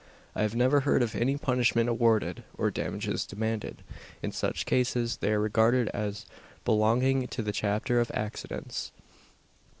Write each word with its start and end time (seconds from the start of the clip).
I 0.33 0.41
have 0.41 0.55
never 0.55 0.79
heard 0.79 1.03
of 1.03 1.13
any 1.15 1.37
punishment 1.37 1.87
awarded, 1.87 2.43
or 2.57 2.71
damages 2.71 3.23
demanded, 3.23 3.83
in 4.23 4.31
such 4.31 4.65
cases. 4.65 5.17
They 5.17 5.31
are 5.31 5.39
regarded 5.39 5.89
as 5.89 6.25
belonging 6.65 7.27
to 7.27 7.43
the 7.43 7.51
"chapter 7.51 7.99
of 7.99 8.09
accidents!" 8.15 8.91